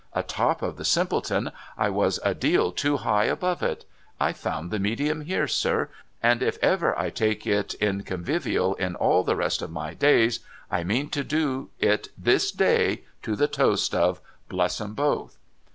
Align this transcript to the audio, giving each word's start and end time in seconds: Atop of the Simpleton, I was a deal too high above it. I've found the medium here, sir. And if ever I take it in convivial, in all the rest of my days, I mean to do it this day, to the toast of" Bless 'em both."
Atop 0.15 0.63
of 0.63 0.77
the 0.77 0.83
Simpleton, 0.83 1.51
I 1.77 1.91
was 1.91 2.19
a 2.25 2.33
deal 2.33 2.71
too 2.71 2.97
high 2.97 3.25
above 3.25 3.61
it. 3.61 3.85
I've 4.19 4.35
found 4.35 4.71
the 4.71 4.79
medium 4.79 5.21
here, 5.25 5.47
sir. 5.47 5.89
And 6.23 6.41
if 6.41 6.57
ever 6.63 6.97
I 6.97 7.11
take 7.11 7.45
it 7.45 7.75
in 7.75 8.01
convivial, 8.01 8.73
in 8.73 8.95
all 8.95 9.23
the 9.23 9.35
rest 9.35 9.61
of 9.61 9.69
my 9.69 9.93
days, 9.93 10.39
I 10.71 10.83
mean 10.83 11.09
to 11.11 11.23
do 11.23 11.69
it 11.77 12.07
this 12.17 12.49
day, 12.49 13.03
to 13.21 13.35
the 13.35 13.47
toast 13.47 13.93
of" 13.93 14.19
Bless 14.49 14.81
'em 14.81 14.95
both." 14.95 15.37